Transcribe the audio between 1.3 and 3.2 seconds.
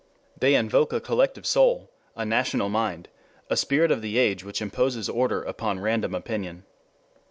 soul, a national mind,